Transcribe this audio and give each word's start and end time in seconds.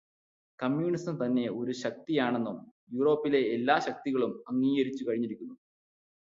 കമ്മ്യൂണിസംതന്നെ 0.59 1.49
ഒരു 1.51 1.71
ശക്തിയാണെന്നു 1.71 2.53
യൂറോപ്പിലെ 2.93 3.41
എല്ലാ 3.53 3.79
ശക്തികളും 3.79 4.43
അംഗീകരിച്ചുകഴിഞ്ഞിരിക്കുന്നു. 4.47 5.55